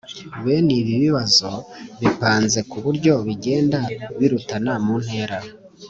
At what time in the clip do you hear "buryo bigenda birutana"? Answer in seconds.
2.83-4.73